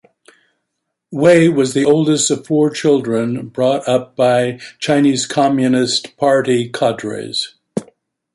Wei 1.11 1.47
was 1.47 1.75
the 1.75 1.85
oldest 1.85 2.31
of 2.31 2.47
four 2.47 2.71
children, 2.71 3.49
brought 3.49 3.87
up 3.87 4.15
by 4.15 4.59
Chinese 4.79 5.27
Communist 5.27 6.17
Party 6.17 6.69
cadres. 6.69 7.53